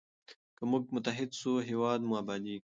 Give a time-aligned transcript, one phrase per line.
[0.57, 2.59] که موږ متحد سو هېواد مو ابادیږي.